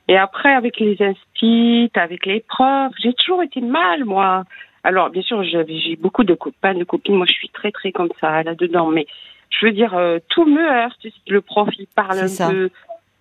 [0.08, 4.44] Et après, avec les instits, avec les profs, j'ai toujours été mal, moi.
[4.84, 7.16] Alors, bien sûr, j'ai beaucoup de copains, de copines.
[7.16, 8.90] Moi, je suis très, très comme ça, là-dedans.
[8.90, 9.06] Mais
[9.50, 11.04] je veux dire, euh, tout me heurte.
[11.26, 12.70] Le prof, il parle un peu.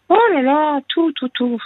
[0.10, 1.62] Oh là là, tout, tout, tout.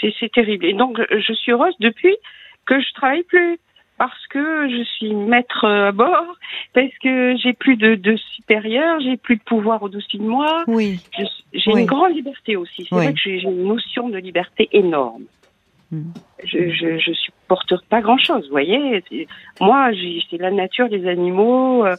[0.00, 0.64] C'est terrible.
[0.64, 2.16] Et donc, je suis heureuse depuis
[2.64, 3.58] que je travaille plus
[3.98, 6.36] parce que je suis maître à bord,
[6.74, 10.64] parce que j'ai plus de, de supérieur, j'ai plus de pouvoir au-dessus de moi.
[10.66, 11.00] Oui.
[11.52, 12.86] J'ai une grande liberté aussi.
[12.88, 15.24] C'est vrai que j'ai une notion de liberté énorme.
[15.92, 16.10] Hmm.
[16.42, 19.04] Je, je, je supporte pas grand-chose, vous voyez.
[19.60, 19.90] Moi,
[20.30, 21.86] c'est la nature des animaux.
[21.86, 21.94] Euh,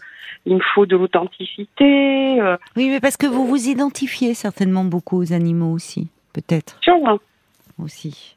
[0.45, 2.39] il me faut de l'authenticité.
[2.41, 2.57] Euh.
[2.75, 6.77] Oui, mais parce que vous vous identifiez certainement beaucoup aux animaux aussi, peut-être.
[6.81, 7.19] Sûrement.
[7.81, 8.35] Aussi.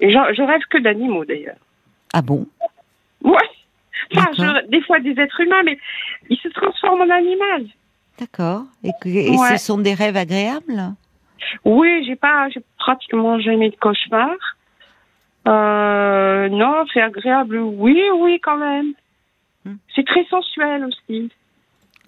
[0.00, 1.56] Et je, je rêve que d'animaux, d'ailleurs.
[2.12, 2.46] Ah bon?
[3.26, 3.50] Ouais.
[4.16, 5.78] Enfin, des fois des êtres humains, mais
[6.30, 7.66] ils se transforment en animal.
[8.18, 8.62] D'accord.
[8.82, 10.94] Et, ce sont des rêves agréables?
[11.64, 14.56] Oui, j'ai pas, j'ai pratiquement jamais de cauchemars.
[15.46, 17.58] Euh, non, c'est agréable.
[17.58, 18.92] Oui, oui, quand même.
[19.64, 19.76] Hmm.
[19.94, 21.30] C'est très sensuel aussi.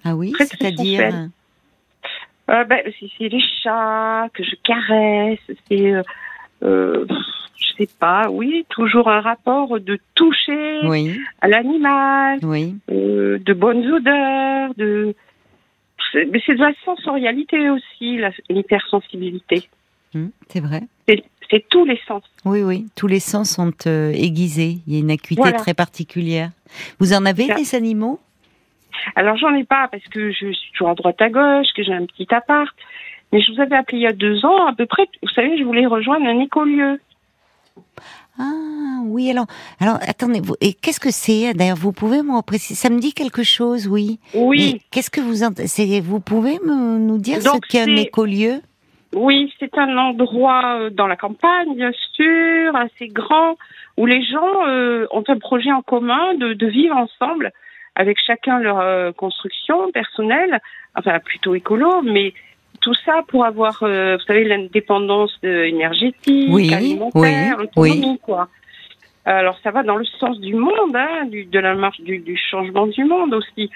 [0.04, 1.28] Ah oui, c'est-à-dire
[2.50, 5.38] euh, ben, c'est les chats que je caresse.
[5.68, 6.02] C'est euh,
[6.62, 7.06] euh
[7.58, 10.80] je sais pas, oui, toujours un rapport de toucher
[11.40, 12.76] à l'animal, oui.
[12.90, 15.14] Euh, de bonnes odeurs, de
[16.14, 19.68] mais c'est de la sensorialité aussi, l'hypersensibilité.
[20.14, 20.82] Hum, c'est vrai.
[21.50, 22.22] C'est tous les sens.
[22.44, 24.78] Oui, oui, tous les sens sont euh, aiguisés.
[24.86, 26.50] Il y a une acuité très particulière.
[26.98, 28.20] Vous en avez des animaux?
[29.16, 31.92] Alors j'en ai pas parce que je suis toujours à droite à gauche, que j'ai
[31.92, 32.74] un petit appart.
[33.32, 35.06] Mais je vous avais appelé il y a deux ans à peu près.
[35.22, 36.98] Vous savez, je voulais rejoindre un écolieu.
[38.40, 39.46] Ah oui, alors,
[39.80, 43.12] alors attendez, vous, et qu'est-ce que c'est D'ailleurs, vous pouvez me préciser Ça me dit
[43.12, 44.20] quelque chose, oui.
[44.34, 44.80] Oui.
[44.92, 48.60] Qu'est-ce que vous entendez Vous pouvez me, nous dire Donc, ce qu'est un c'est- écolieu?
[49.14, 53.56] Oui, c'est un endroit euh, dans la campagne, bien sûr, assez grand,
[53.96, 57.52] où les gens euh, ont un projet en commun de, de vivre ensemble,
[57.96, 60.60] avec chacun leur euh, construction personnelle,
[60.94, 62.34] enfin plutôt écolo, mais
[62.88, 68.48] tout ça pour avoir, euh, vous savez, l'indépendance euh, énergétique, Oui, alimentaire, oui, autonomie, quoi.
[69.26, 72.36] Alors ça va dans le sens du monde, hein, du, de la marche du, du
[72.38, 73.68] changement du monde aussi.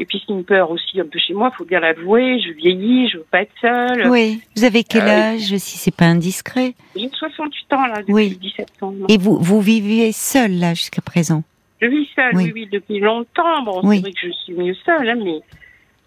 [0.00, 2.40] Et puis c'est une peur aussi un peu chez moi, faut bien l'avouer.
[2.40, 4.08] Je vieillis, je veux pas être seule.
[4.08, 4.40] Oui.
[4.56, 6.74] Vous avez quel Euh, âge, si c'est pas indiscret?
[6.96, 8.36] J'ai 68 ans là depuis Oui.
[8.42, 8.94] 17 ans.
[9.08, 11.44] Et vous, vous viviez seul là jusqu'à présent?
[11.80, 12.44] Je vis seule, Oui.
[12.46, 13.62] oui, oui, depuis longtemps.
[13.62, 13.96] Bon, Oui.
[13.98, 15.38] c'est vrai que je suis mieux seule, hein, mais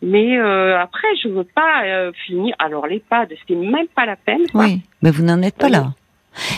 [0.02, 2.56] mais euh, après je veux pas euh, finir.
[2.60, 4.48] Alors l'EHPAD, c'est même pas la peine.
[4.52, 4.66] quoi.
[4.66, 4.82] Oui.
[5.02, 5.94] Mais vous n'en êtes pas là.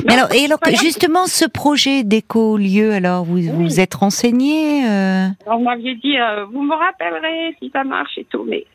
[0.06, 5.27] Mais Non, alors, et alors, justement, ce projet d'écolieu, alors, vous vous êtes renseigné euh,
[5.45, 8.65] Alors, vous m'aviez dit, euh, vous me rappellerez si ça marche et tout, mais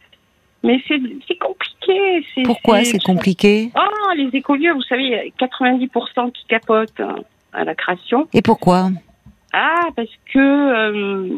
[0.62, 2.24] mais c'est c'est compliqué.
[2.44, 3.70] Pourquoi c'est compliqué?
[3.76, 7.16] Oh, les écolieux, vous savez, il y a 90% qui capotent hein,
[7.52, 8.26] à la création.
[8.32, 8.88] Et pourquoi?
[9.52, 11.28] Ah, parce que euh,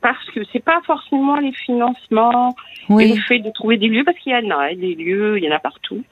[0.00, 2.54] parce que c'est pas forcément les financements
[2.90, 5.44] et le fait de trouver des lieux, parce qu'il y en a, des lieux, il
[5.44, 6.04] y en a partout.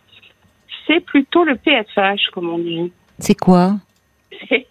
[0.87, 2.93] C'est plutôt le PFH, comme on dit.
[3.19, 3.77] C'est quoi?
[4.49, 4.67] C'est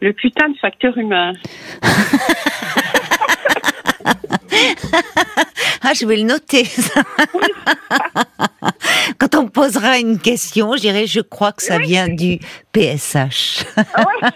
[0.00, 1.32] le putain de facteur humain.
[5.82, 6.64] Ah, je vais le noter.
[6.64, 7.02] ça.
[9.18, 12.40] Quand on me posera une question, je dirais, je crois que ça vient du
[12.72, 13.64] PSH.
[13.94, 14.30] Ah ouais.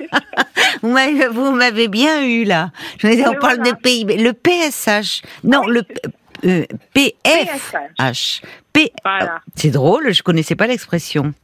[1.33, 2.71] Vous m'avez, bien eu là.
[2.99, 3.73] Je me disais, on parle voilà.
[3.73, 4.17] de PIB.
[4.19, 5.23] Le PSH.
[5.43, 5.83] Non, le
[6.45, 7.73] euh, PFH.
[7.99, 8.43] PFH.
[8.73, 8.93] P.
[9.05, 9.41] Voilà.
[9.57, 11.35] C'est drôle, je connaissais pas l'expression.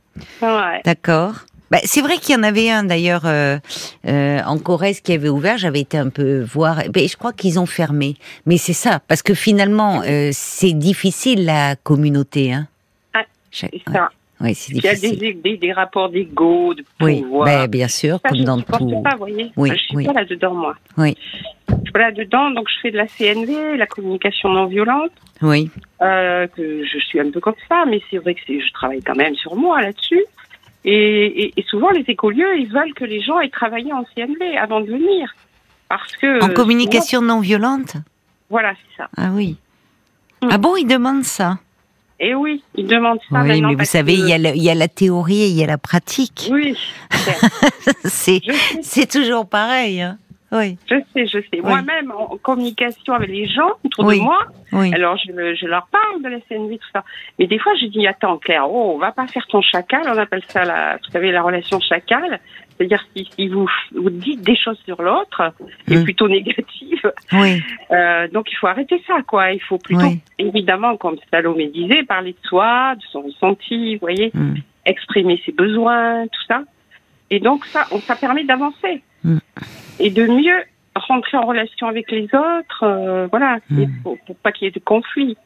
[0.40, 0.83] Ouais.
[0.85, 1.35] D'accord.
[1.70, 3.59] Bah, c'est vrai qu'il y en avait un d'ailleurs euh,
[4.07, 5.59] euh, en Corrèze qui avait ouvert.
[5.59, 6.83] J'avais été un peu voir.
[6.90, 8.14] Ben, je crois qu'ils ont fermé.
[8.46, 12.52] Mais c'est ça, parce que finalement, euh, c'est difficile la communauté.
[12.52, 12.68] Hein.
[13.14, 14.11] Ah, C'est ça.
[14.40, 15.18] ouais, c'est Il y a difficile.
[15.18, 17.46] des, des, des rapports d'ego, de Oui, pouvoir.
[17.46, 19.02] ben, bien sûr, Ça, comme je dans tout.
[19.02, 19.50] pas, vous voyez.
[19.57, 20.05] Oui, je suis oui.
[20.07, 20.74] pas là-dedans, moi.
[20.96, 21.16] Oui.
[21.68, 25.11] Je suis pas là-dedans, donc je fais de la CNV, la communication non violente,
[25.42, 25.68] Oui,
[26.00, 29.16] euh, que je suis un peu comme ça, mais c'est vrai que je travaille quand
[29.16, 30.22] même sur moi là-dessus.
[30.88, 34.57] Et, et, et souvent, les écolieux, ils veulent que les gens aient travaillé en CNV
[34.57, 35.35] avant de venir.
[35.88, 36.42] Parce que.
[36.44, 37.96] en communication non violente.
[38.51, 39.09] voilà, c'est ça.
[39.16, 39.57] Ah oui.
[40.42, 40.49] Mm.
[40.53, 41.59] Ah bon, ils demandent ça.
[42.18, 44.88] Et oui, ils demandent ça oui, mais vous savez, que- il y, y a la
[44.88, 46.49] théorie et il y a la pratique.
[46.51, 46.75] Oui,
[48.05, 50.01] c'est toujours pareil.
[50.01, 50.18] Hein.
[50.58, 51.60] Oui, je sais, je sais.
[51.62, 54.18] Moi-même, en communication avec les gens autour Oui.
[54.18, 54.38] de moi,
[54.72, 54.92] oui.
[54.94, 57.04] Alors, je, le- je leur parle de la CNV, tout ça.
[57.38, 60.02] Mais des fois, je dis, attends, Claire, oh, on va pas faire ton chacal.
[60.06, 62.40] On appelle ça, la, vous savez, la relation chacal.
[62.78, 65.54] C'est-à-dire, si, si vous, vous dites des choses sur l'autre,
[65.90, 69.52] et plutôt négatives, Oui, euh, donc il faut arrêter ça, quoi.
[69.52, 70.20] Il faut plutôt, Oui.
[70.38, 74.56] évidemment, comme Salomé disait, parler de soi, de son ressenti, vous voyez, Mm.
[74.84, 76.62] exprimer ses besoins, tout ça.
[77.30, 79.02] Et donc, ça, on, ça permet d'avancer.
[79.26, 79.38] Mm.
[80.00, 80.62] Et de mieux
[80.94, 83.84] rentrer en relation avec les autres, euh, voilà, Mm.
[84.02, 85.36] pour, pour pas qu'il y ait de conflit.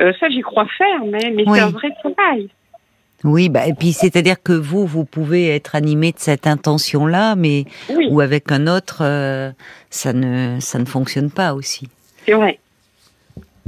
[0.00, 1.52] Euh, ça, j'y crois faire, mais, mais Oui.
[1.58, 2.48] c'est un vrai travail.
[3.24, 3.48] oui.
[3.48, 8.06] Bah, et puis c'est-à-dire que vous, vous pouvez être animé de cette intention-là, mais Oui,
[8.10, 9.50] ou avec un autre, euh,
[9.90, 11.88] ça ne ça ne fonctionne pas aussi.
[12.26, 12.58] c'est vrai.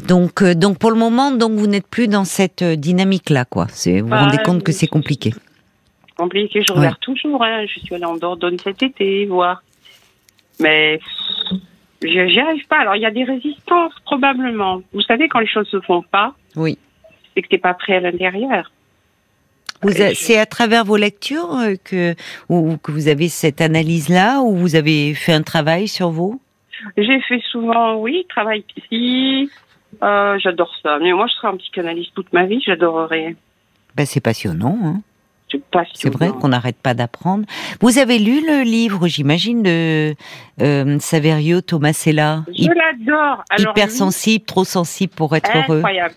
[0.06, 3.66] Donc euh, donc pour le moment, donc vous n'êtes plus dans cette dynamique-là, quoi.
[3.66, 5.35] Vous vous Bah, rendez compte que c'est compliqué.
[6.20, 7.42] Compliqué, je regarde toujours.
[7.42, 7.64] Hein.
[7.66, 9.62] Je suis allée en Dordogne cet été, voir.
[10.61, 11.00] Mais
[12.02, 12.80] j'y arrive pas.
[12.80, 14.83] Alors, il y a des résistances, probablement.
[14.92, 16.76] Vous savez, quand les choses se font pas, Oui.
[17.35, 18.70] c'est que t'es pas prêt à l'intérieur.
[19.83, 22.14] Je- C'est à travers vos lectures euh, que
[22.50, 26.38] ou que vous avez cette analyse-là, ou vous avez fait un travail sur vous?
[26.98, 29.50] J'ai fait souvent, oui, travail psy.
[30.02, 30.98] Euh, j'adore ça.
[31.00, 32.61] Mais moi, je serai un psychanalyste toute ma vie.
[32.64, 33.37] J'adorerais.
[33.96, 34.78] Ben, c'est passionnant.
[34.85, 35.00] Hein.
[35.94, 37.44] C'est vrai qu'on n'arrête pas d'apprendre.
[37.80, 40.14] Vous avez lu le livre, j'imagine, de
[40.60, 43.42] euh, Saverio Tomasella, Je l'adore.
[43.58, 45.76] Hypersensible, trop sensible pour être lui, heureux.
[45.78, 46.14] incroyable.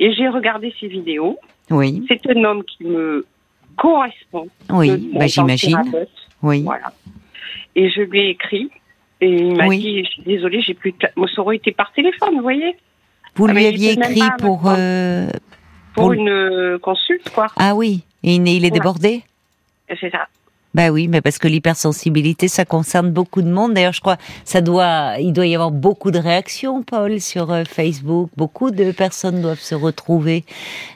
[0.00, 1.38] Et j'ai regardé ses vidéos.
[1.70, 3.24] Oui, C'est un homme qui me
[3.76, 4.48] correspond.
[4.70, 5.80] oui, bah, j'imagine.
[6.42, 6.92] Oui, Voilà.
[7.76, 8.68] Et je lui ai écrit.
[9.20, 9.78] Et il m'a Oui.
[9.78, 12.74] dit, je suis désolée, j'ai plus de ça aurait été par téléphone, vous voyez,
[13.36, 14.62] vous Ah, lui aviez écrit pas pour.
[14.66, 15.28] euh,
[15.94, 17.46] pour Pour- une euh, consulte, quoi.
[17.56, 18.80] Ah oui, et il est, il est Voilà.
[18.80, 19.22] débordé.
[19.88, 20.26] C'est ça.
[20.74, 23.74] Bah oui, mais parce que l'hypersensibilité, ça concerne beaucoup de monde.
[23.74, 27.64] D'ailleurs, je crois, ça doit, il doit y avoir beaucoup de réactions, Paul, sur euh,
[27.68, 28.30] Facebook.
[28.38, 30.44] Beaucoup de personnes doivent se retrouver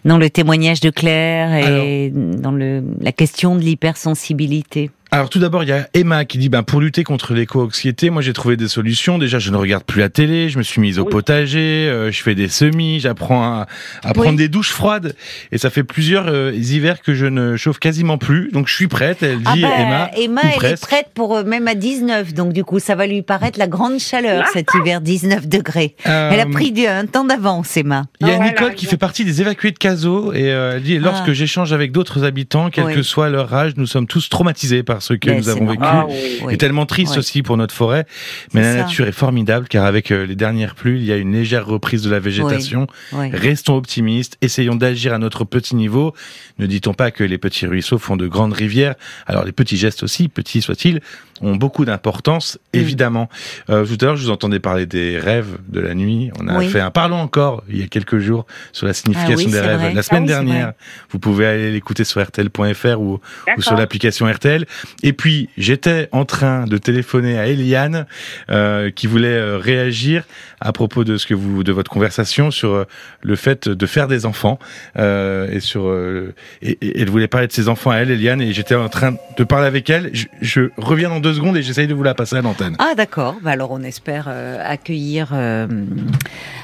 [0.06, 4.90] dans le témoignage de Claire et dans le, la question de l'hypersensibilité.
[5.12, 8.22] Alors tout d'abord, il y a Emma qui dit ben pour lutter contre l'éco-anxiété, moi
[8.22, 9.18] j'ai trouvé des solutions.
[9.18, 12.22] Déjà, je ne regarde plus la télé, je me suis mise au potager, euh, je
[12.22, 13.66] fais des semis, j'apprends à,
[14.02, 15.14] à prendre des douches froides
[15.52, 18.50] et ça fait plusieurs euh, hivers que je ne chauffe quasiment plus.
[18.52, 20.10] Donc je suis prête, elle Ah dit bah, Emma.
[20.16, 23.22] Emma, elle est prête pour euh, même à 19, donc du coup, ça va lui
[23.22, 25.94] paraître la grande chaleur cet hiver, 19 degrés.
[26.06, 28.06] Euh, Elle a pris du- un temps d'avance, Emma.
[28.20, 30.82] Il y a Voilà, Nicole qui fait partie des évacués de Caso et euh, elle
[30.82, 31.32] dit lorsque Ah.
[31.32, 32.94] j'échange avec d'autres habitants, quel Oui.
[32.94, 35.82] que soit leur âge, nous sommes tous traumatisés par ce que Mais nous avons vécu.
[35.84, 36.14] Ah oui.
[36.44, 36.54] Oui.
[36.54, 37.18] Et tellement triste Oui.
[37.18, 38.06] aussi pour notre forêt.
[38.52, 38.78] Mais la ça.
[38.84, 42.02] nature est formidable car avec euh, les dernières pluies, il y a une légère reprise
[42.02, 42.86] de la végétation.
[43.12, 46.14] Restons optimistes, essayons d'agir à notre petit niveau.
[46.58, 48.94] Ne dit-on pas que les petits ruisseaux font de grandes rivières?
[49.26, 51.00] Alors les petits gestes aussi, petits soient-ils,
[51.42, 52.78] ont beaucoup d'importance, Mm.
[52.78, 53.28] évidemment.
[53.70, 56.30] Euh, tout à l'heure, je vous entendais parler des rêves de la nuit.
[56.40, 59.52] On a fait un parlons encore il y a quelques jours sur la signification Ah
[59.52, 59.80] des rêves.
[59.80, 59.94] vrai.
[59.94, 60.72] La semaine Ah dernière,
[61.10, 63.20] vous pouvez aller l'écouter sur rtl.fr ou,
[63.58, 64.66] sur l'application RTL.
[65.02, 68.06] Et puis, j'étais en train de téléphoner à Eliane,
[68.50, 70.24] euh, qui voulait euh, réagir
[70.60, 72.84] à propos de ce que vous, de votre conversation sur euh,
[73.22, 74.58] le fait de faire des enfants,
[74.98, 78.52] euh, et sur, euh, et, elle voulait parler de ses enfants à elle, Eliane, et
[78.52, 80.10] j'étais en train de parler avec elle.
[80.12, 82.76] Je, je reviens dans deux secondes et j'essaye de vous la passer à l'antenne.
[82.78, 85.66] Ah d'accord, bah, alors on espère euh, accueillir euh,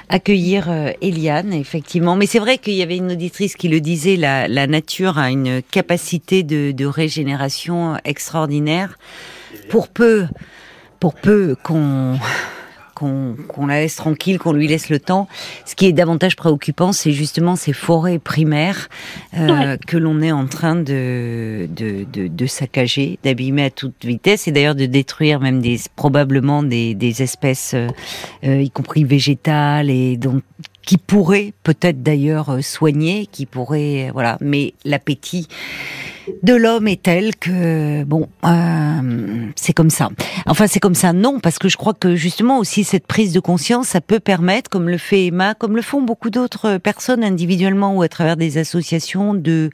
[0.08, 4.16] accueillir euh, Eliane effectivement, mais c'est vrai qu'il y avait une auditrice qui le disait,
[4.16, 8.98] la, la nature a une capacité de, de régénération extraordinaire.
[9.68, 10.26] Pour peu,
[10.98, 12.18] pour peu qu'on
[13.02, 15.28] qu'on la laisse tranquille, qu'on lui laisse le temps.
[15.66, 18.88] Ce qui est davantage préoccupant, c'est justement ces forêts primaires
[19.36, 24.48] euh, que l'on est en train de, de, de, de saccager, d'abîmer à toute vitesse
[24.48, 27.88] et d'ailleurs de détruire même des, probablement des, des espèces, euh,
[28.44, 30.42] euh, y compris végétales et donc
[30.84, 35.46] qui pourraient peut-être d'ailleurs soigner, qui pourraient, voilà, mais l'appétit
[36.42, 40.10] de l'homme est tel que bon, euh, c'est comme ça.
[40.46, 43.40] Enfin, c'est comme ça, non, parce que je crois que justement aussi cette prise de
[43.40, 47.96] conscience, ça peut permettre, comme le fait Emma, comme le font beaucoup d'autres personnes individuellement
[47.96, 49.70] ou à travers des associations, de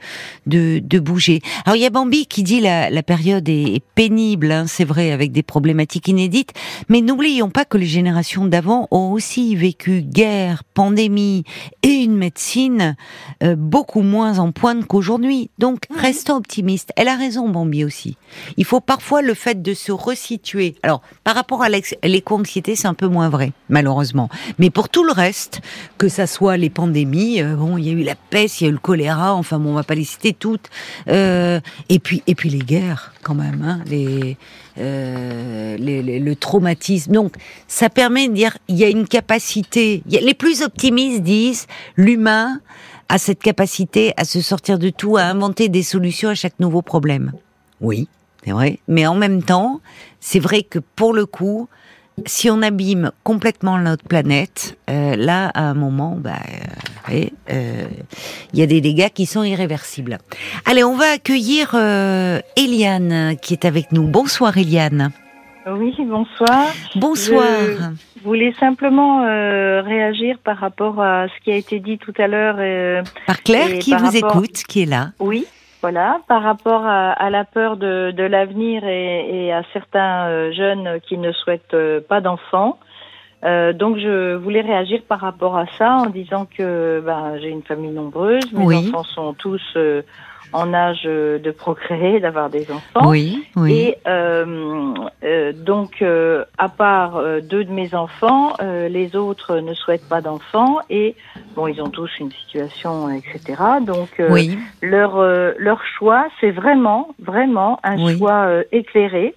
[0.46, 1.40] de, de bouger.
[1.64, 4.84] Alors il y a Bambi qui dit la, la période est, est pénible, hein, c'est
[4.84, 6.52] vrai, avec des problématiques inédites,
[6.88, 11.44] mais n'oublions pas que les générations d'avant ont aussi vécu guerre, pandémie
[11.82, 12.96] et une médecine
[13.42, 15.50] euh, beaucoup moins en pointe qu'aujourd'hui.
[15.58, 16.92] Donc restons optimistes.
[16.96, 18.16] Elle a raison, Bambi aussi.
[18.56, 20.76] Il faut parfois le fait de se resituer.
[20.82, 24.30] Alors par rapport à l'éco-anxiété, c'est un peu moins vrai, malheureusement.
[24.58, 25.60] Mais pour tout le reste,
[25.98, 28.66] que ça soit les pandémies, euh, bon, il y a eu la peste, il y
[28.66, 30.70] a eu le choléra, enfin bon, on va pas les citer toutes.
[31.08, 34.36] Euh, et puis et puis les guerres, quand même, hein, les,
[34.78, 37.12] euh, les- le traumatisme.
[37.12, 37.34] Donc
[37.66, 40.02] ça permet de dire il y a une capacité.
[40.08, 42.60] les plus optimistes disent l'humain
[43.08, 46.82] a cette capacité à se sortir de tout, à inventer des solutions à chaque nouveau
[46.82, 47.32] problème.
[47.80, 48.08] Oui,
[48.44, 48.80] c'est vrai.
[48.88, 49.80] Mais en même temps,
[50.20, 51.68] c'est vrai que pour le coup,
[52.26, 56.38] si on abîme complètement notre planète, euh, là, à un moment, bah,
[57.10, 57.86] euh, euh,
[58.52, 60.18] il y a des dégâts qui sont irréversibles.
[60.64, 64.06] Allez, on va accueillir euh, Eliane qui est avec nous.
[64.06, 65.12] Bonsoir Eliane.
[65.70, 66.66] Oui, bonsoir.
[66.96, 67.44] Bonsoir.
[68.16, 72.26] Je voulais simplement euh, réagir par rapport à ce qui a été dit tout à
[72.26, 72.56] l'heure.
[72.58, 75.08] euh, Par Claire qui par vous rapport- écoute, qui est là.
[75.20, 75.46] oui,
[75.82, 80.52] voilà, par rapport à, à la peur de, de l'avenir et, et à certains euh,
[80.52, 81.76] jeunes qui ne souhaitent
[82.08, 82.78] pas d'enfants.
[83.42, 87.92] Donc je voulais réagir par rapport à ça en disant que ben, j'ai une famille
[87.92, 88.88] nombreuse, mes Oui.
[88.92, 89.62] enfants sont tous
[90.52, 93.10] en âge euh, de procréer, d'avoir des enfants.
[93.10, 93.72] Oui, oui.
[93.72, 99.56] Et euh, euh, donc, euh, à part euh, deux de mes enfants, euh, les autres
[99.58, 101.16] ne souhaitent pas d'enfants et
[101.54, 103.62] bon, ils ont tous une situation, etc.
[103.82, 108.16] Donc, euh, oui, leur euh, leur choix, c'est vraiment, vraiment un Oui.
[108.16, 109.34] choix euh, éclairé.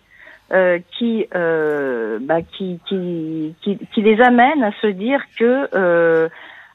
[0.54, 6.28] euh, qui, euh, bah, qui, qui, qui, qui les amène à se dire que euh,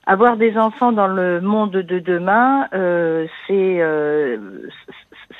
[0.07, 4.37] avoir des enfants dans le monde de demain, euh, c'est euh,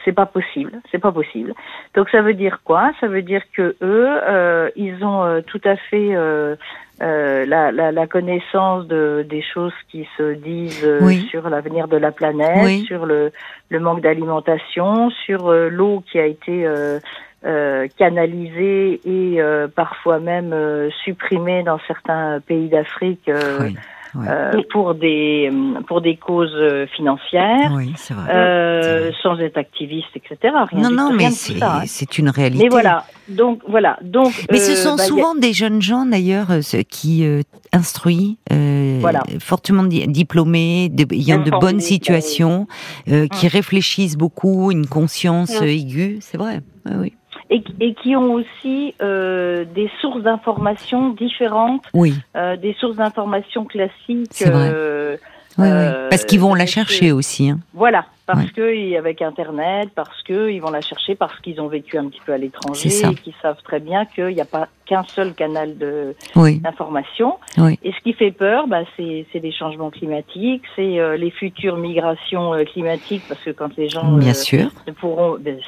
[0.05, 1.55] c'est pas possible, c'est pas possible.
[1.95, 2.91] Donc ça veut dire quoi?
[3.01, 6.57] Ça veut dire que eux, euh, ils ont euh, tout à fait euh,
[7.01, 11.27] euh, la, la, la connaissance de, des choses qui se disent Oui.
[11.31, 12.85] sur l'avenir de la planète, Oui.
[12.87, 13.31] sur le,
[13.69, 16.99] le manque d'alimentation, sur l'eau qui a été euh,
[17.45, 23.29] euh, canalisée et euh, parfois même euh, supprimée dans certains pays d'Afrique.
[23.29, 23.71] euh,
[24.19, 24.27] Oui.
[24.29, 25.51] euh, pour des
[25.89, 28.31] pour des causes euh, financières, oui, vrai.
[28.35, 30.55] euh, sans être activiste, etc.
[30.71, 31.83] Rien non, non, mais de c'est hein.
[31.87, 32.63] c'est une réalité.
[32.65, 34.33] Mais voilà, donc voilà, donc.
[34.51, 38.39] Mais ce euh, sont bah, a- souvent des jeunes gens d'ailleurs euh, qui euh, instruits,
[38.53, 39.23] euh, Voilà.
[39.41, 42.67] fortement di- diplômés, de- ayant de bonnes Informés, situations,
[43.09, 46.61] euh, qui réfléchissent beaucoup, une conscience euh, aiguë, c'est vrai.
[46.87, 47.13] Oui.
[47.51, 53.65] Et, et qui ont aussi euh, des sources d'informations différentes, Oui, euh, des sources d'informations
[53.65, 54.29] classiques.
[54.31, 54.71] C'est vrai.
[54.73, 55.17] euh,
[55.59, 55.71] oui, oui.
[55.73, 57.49] Euh, parce qu'ils vont la chercher aussi.
[57.51, 57.59] Hein.
[57.73, 58.51] Voilà, parce Ouais.
[58.55, 62.21] que avec Internet, parce que ils vont la chercher, parce qu'ils ont vécu un petit
[62.27, 65.79] peu à l'étranger, et qu'ils savent très bien qu'il n'y a pas qu'un seul canal
[65.79, 67.35] de Oui, d'information.
[67.59, 71.77] oui, Et ce qui fait peur, bah, c'est les changements climatiques, c'est euh, les futures
[71.77, 74.71] migrations euh, climatiques, parce que quand les gens bien euh, sûr.
[74.87, 75.59] ne pourront, ben,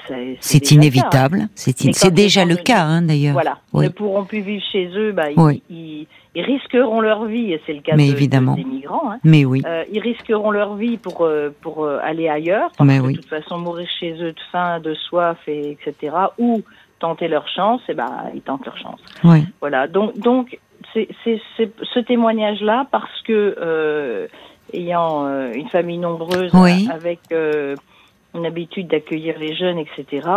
[0.41, 0.75] c'est hein.
[0.75, 1.49] inévitable.
[1.55, 3.33] C'est in- déjà le cas hein, d'ailleurs.
[3.35, 3.85] Voilà, Oui.
[3.87, 5.31] ne pourront plus vivre chez eux, bah,
[5.71, 6.07] ils,
[6.39, 8.53] ils risqueront leur vie, et c'est le cas Mais de- évidemment.
[8.55, 9.11] de- des migrants.
[9.11, 9.19] Hein.
[9.25, 12.99] Mais oui, Euh, ils risqueront leur vie pour euh, pour euh, aller ailleurs, parce Mais
[12.99, 13.13] que oui.
[13.15, 16.15] de toute façon mourir chez eux de faim, de soif, et etc.
[16.39, 16.63] Ou
[17.01, 19.01] tenter leur chance, et ben ils tentent leur chance.
[19.25, 19.87] oui, Voilà.
[19.89, 20.59] Donc donc
[20.95, 21.09] c'est
[21.95, 24.29] ce témoignage là parce que
[24.73, 26.89] ayant une famille nombreuse Oui.
[26.93, 27.21] avec
[28.35, 30.29] une habitude d'accueillir les jeunes, etc.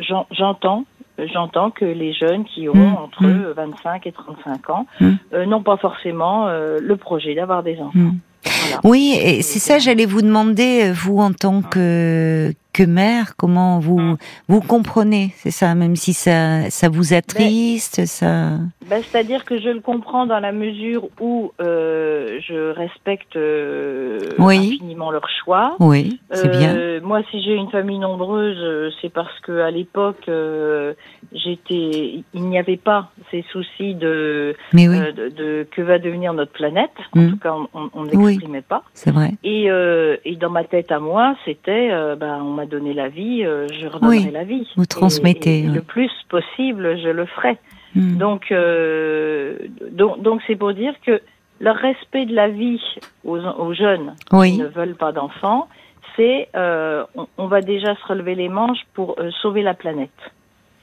[0.00, 0.84] j'en- j'entends
[1.32, 3.52] j'entends que les jeunes qui ont Mm, entre mm.
[3.56, 5.10] 25 et 35 ans Mm.
[5.34, 7.90] euh, n'ont pas forcément euh, le projet d'avoir des enfants.
[7.94, 8.18] Mm.
[8.44, 8.80] Voilà.
[8.84, 13.98] Oui, et c'est ça, j'allais vous demander, vous en tant que, que mère, comment vous,
[14.00, 14.16] Mm.
[14.48, 18.58] vous comprenez, c'est ça, même si ça, ça vous attriste, ça?
[18.90, 24.74] Ben, C'est-à-dire que je le comprends dans la mesure où euh, je respecte euh, Oui.
[24.74, 25.76] infiniment leur choix.
[25.80, 26.74] Oui, c'est bien.
[26.76, 30.94] Euh, Moi, si j'ai une famille nombreuse, euh, c'est parce que à l'époque, euh,
[31.32, 36.32] j'étais, il n'y avait pas ces soucis de, Mais oui, de, de que va devenir
[36.34, 36.90] notre planète.
[37.16, 37.30] En Mm.
[37.30, 38.32] tout cas, on- on on Oui.
[38.32, 38.82] n'exprimait pas.
[38.94, 39.32] c'est vrai.
[39.44, 43.44] Et, euh, et dans ma tête à moi, c'était, ben, on m'a donné la vie,
[43.44, 44.30] euh, je redonnerai Oui.
[44.32, 44.68] la vie.
[44.76, 47.58] Vous Et- transmettez, et le plus possible, je le ferai.
[47.94, 48.18] Mm.
[48.18, 49.56] Donc, euh,
[49.90, 51.20] donc, donc c'est pour dire que
[51.60, 52.80] le respect de la vie
[53.24, 55.68] aux, aux jeunes qui ne veulent pas d'enfants,
[56.16, 60.10] c'est euh, on, on va déjà se relever les manches pour euh, sauver la planète.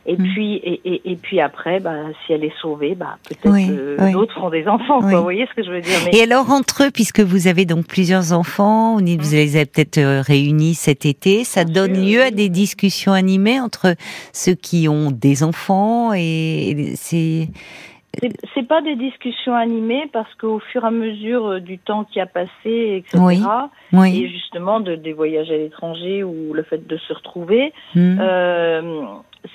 [0.08, 0.24] Et Mm.
[0.34, 1.94] puis et, et, et puis après, bah,
[2.26, 4.12] si elle est sauvée, bah, peut-être Oui, euh, oui.
[4.14, 4.98] d'autres feront des enfants.
[5.02, 5.10] Oui.
[5.12, 5.18] Quoi.
[5.18, 7.66] Vous voyez ce que je veux dire Mais Et alors entre eux, puisque vous avez
[7.66, 12.04] donc plusieurs enfants, vous les avez peut-être euh, réunis cet été, ça Bien donne sûr,
[12.04, 12.32] lieu à oui.
[12.32, 13.96] des discussions animées entre
[14.34, 17.48] ceux qui ont des enfants et c'est-
[18.54, 22.20] c'est pas des discussions animées parce qu'au fur et à mesure euh, du temps qui
[22.20, 23.18] a passé, etc.
[23.94, 24.24] Oui.
[24.24, 28.18] Et justement de, des voyages à l'étranger ou le fait de se retrouver, Mm.
[28.20, 29.02] euh,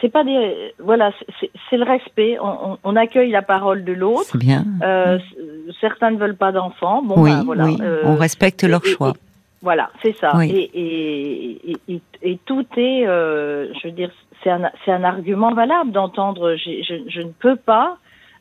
[0.01, 2.39] c'est pas des voilà, c'est- le respect.
[2.41, 4.37] On, on- on accueille la parole de l'autre.
[4.39, 4.65] Bien.
[4.83, 5.25] Euh, c-
[5.81, 7.03] Certains ne veulent pas d'enfants.
[7.03, 7.65] Bon, oui, ben, voilà.
[7.67, 7.77] oui.
[7.83, 9.11] Euh, On respecte leur et- choix.
[9.11, 9.21] et-
[9.63, 10.33] voilà, c'est ça.
[10.45, 14.11] Et, tout est, je veux dire,
[14.43, 16.55] c'est un, un argument valable d'entendre.
[16.57, 17.99] je ne peux pas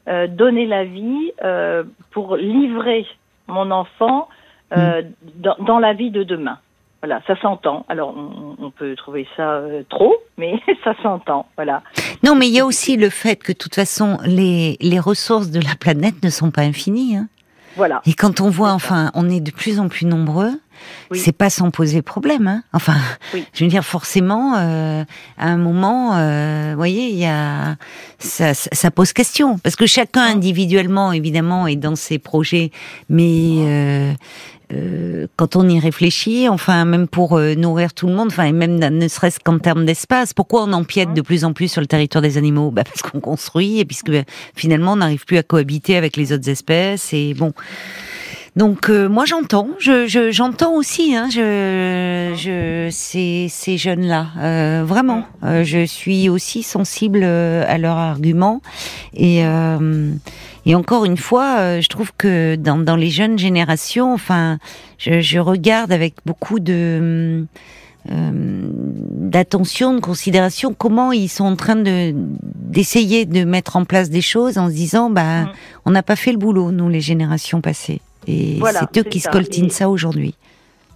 [0.07, 3.05] euh, donner la vie euh, pour livrer
[3.47, 4.27] mon enfant
[4.75, 5.05] euh, Mm.
[5.41, 6.57] dans, dans la vie de demain.
[7.01, 7.85] Voilà, ça s'entend.
[7.87, 11.45] Alors, on, on peut trouver ça euh, trop, mais ça s'entend.
[11.55, 11.83] Voilà.
[12.23, 15.51] Non, mais il y a aussi le fait que de toute façon, les, les ressources
[15.51, 17.15] de la planète ne sont pas infinies.
[17.17, 17.27] hein.
[17.75, 18.01] Voilà.
[18.05, 20.51] Et quand on voit, enfin, on est de plus en plus nombreux,
[21.11, 21.19] Oui.
[21.19, 22.47] c'est pas sans poser problème.
[22.47, 22.63] Hein.
[22.73, 22.95] Enfin,
[23.33, 23.45] Oui.
[23.53, 25.03] je veux dire, forcément, euh,
[25.37, 27.75] à un moment, euh, vous voyez, il y a
[28.19, 32.71] ça, ça, ça pose question parce que chacun individuellement, évidemment, est dans ses projets,
[33.09, 34.13] mais euh,
[34.73, 38.51] euh, quand on y réfléchit, enfin, même pour euh, nourrir tout le monde, enfin, et
[38.51, 41.87] même ne serait-ce qu'en termes d'espace, pourquoi on empiète de plus en plus sur le
[41.87, 42.71] territoire des animaux?
[42.71, 44.11] Bah Parce qu'on construit et puisque
[44.55, 47.53] finalement on n'arrive plus à cohabiter avec les autres espèces et bon.
[48.55, 54.83] Donc euh, moi j'entends, je, je- j'entends aussi, hein, je, je, ces, ces jeunes-là, euh,
[54.85, 58.61] vraiment, Euh, je suis aussi sensible euh, à leurs arguments
[59.13, 60.09] et euh,
[60.65, 64.57] et encore une fois, euh, je trouve que dans, dans les jeunes générations, enfin,
[64.97, 67.45] je, je regarde avec beaucoup de
[68.11, 74.09] euh, d'attention, de considération, comment ils sont en train de d'essayer de mettre en place
[74.09, 75.51] des choses en se disant, bah, Mm.
[75.85, 78.01] on n'a pas fait le boulot, nous, les générations passées.
[78.27, 79.29] Et Voilà, c'est eux qui ça.
[79.31, 80.35] scoltinent Et- ça aujourd'hui.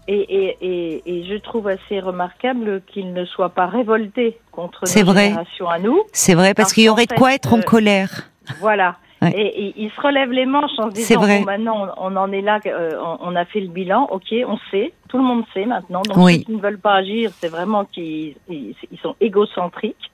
[0.07, 5.05] Et, et, et, et je trouve assez remarquable qu'ils ne soient pas révoltés contre nos
[5.05, 5.25] vrai.
[5.27, 5.99] générations à nous.
[6.13, 8.29] C'est vrai, parce Parce qu'il y aurait de quoi être en euh, colère.
[8.59, 8.97] Voilà.
[9.21, 9.31] Ouais.
[9.35, 11.39] Et, et ils se relèvent les manches en se disant vrai.
[11.39, 14.33] bon, maintenant on, on en est là, euh, on, on a fait le bilan, ok,
[14.47, 16.01] on sait, tout le monde sait maintenant.
[16.03, 16.37] Donc Oui.
[16.39, 20.11] ceux qui ne veulent pas agir, c'est vraiment qu'ils ils, ils sont égocentriques.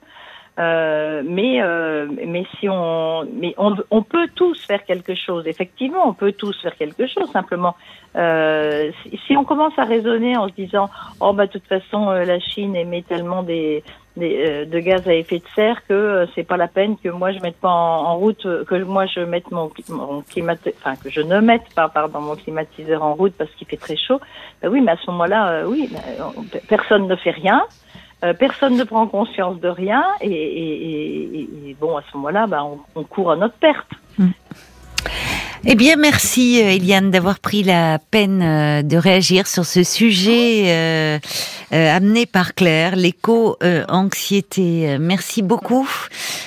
[0.57, 5.45] Euh, mais euh, mais si on mais on, on peut tous faire quelque chose.
[5.47, 7.29] Effectivement, on peut tous faire quelque chose.
[7.33, 7.75] Simplement,
[8.15, 10.89] euh, si, si, on commence à raisonner en se disant
[11.19, 13.83] oh bah de toute façon euh, la Chine émet tellement des,
[14.17, 17.39] de gaz à effet de serre que euh, c'est pas la peine que moi je
[17.39, 21.73] mette pas en, route que moi je mette mon, climat enfin que je ne mette
[21.75, 24.21] pas pardon mon climatiseur en route parce qu'il fait très chaud.
[24.61, 27.61] Ben oui, mais à ce moment-là, oui, ben, personne ne fait rien.
[28.23, 33.31] Euh, personne ne prend conscience de rien et, bon à ce moment-là, on, on, court
[33.31, 33.91] à notre perte.
[34.17, 34.29] Mm.
[35.67, 40.65] Eh bien, merci euh, Eliane d'avoir pris la peine euh, de réagir sur ce sujet
[40.67, 41.17] euh,
[41.73, 44.97] euh, amené par Claire, l'éco-anxiété.
[44.99, 45.89] Merci beaucoup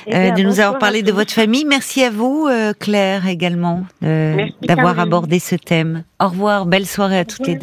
[0.06, 1.64] eh de nous avoir parlé de votre famille.
[1.64, 2.48] Merci à vous,
[2.78, 6.04] Claire, également, d'avoir abordé ce thème.
[6.20, 7.56] Au revoir, belle soirée à toutes les deux.